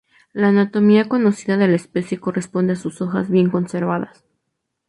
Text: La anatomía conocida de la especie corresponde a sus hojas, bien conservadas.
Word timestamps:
La 0.33 0.47
anatomía 0.47 1.07
conocida 1.07 1.57
de 1.57 1.67
la 1.67 1.75
especie 1.75 2.19
corresponde 2.19 2.73
a 2.73 2.75
sus 2.75 3.01
hojas, 3.01 3.29
bien 3.29 3.51
conservadas. 3.51 4.25